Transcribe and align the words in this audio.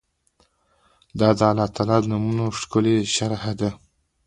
دا 1.19 1.29
د 1.39 1.41
الله 1.49 1.67
تعالی 1.75 1.97
د 2.01 2.05
نومونو 2.11 2.45
ښکلي 2.59 2.95
شرح 3.15 3.43
ده 3.59 3.69